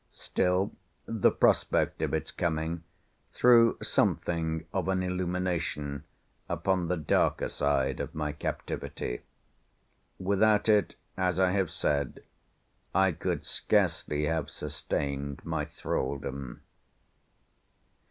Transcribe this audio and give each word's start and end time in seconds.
Still 0.09 0.71
the 1.05 1.29
prospect 1.29 2.01
of 2.01 2.11
its 2.11 2.31
coming 2.31 2.81
threw 3.31 3.77
something 3.83 4.65
of 4.73 4.87
an 4.87 5.03
illumination 5.03 6.05
upon 6.49 6.87
the 6.87 6.97
darker 6.97 7.47
side 7.47 7.99
of 7.99 8.15
my 8.15 8.31
captivity. 8.31 9.21
Without 10.17 10.67
it, 10.67 10.95
as 11.15 11.37
I 11.37 11.51
have 11.51 11.69
said, 11.69 12.23
I 12.95 13.11
could 13.11 13.45
scarcely 13.45 14.23
have 14.25 14.49
sustained 14.49 15.45
my 15.45 15.65
thraldom. 15.65 16.63